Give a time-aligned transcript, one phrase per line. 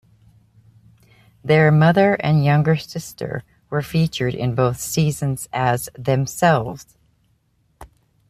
[1.43, 6.97] Their mother and younger sister were featured in both seasons as themselves.